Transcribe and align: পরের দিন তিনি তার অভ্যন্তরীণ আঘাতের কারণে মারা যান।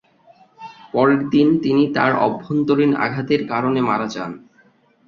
পরের 0.93 1.21
দিন 1.29 1.47
তিনি 1.63 1.83
তার 1.93 2.11
অভ্যন্তরীণ 2.25 2.91
আঘাতের 3.05 3.41
কারণে 3.47 3.79
মারা 3.81 4.07
যান। 4.07 4.31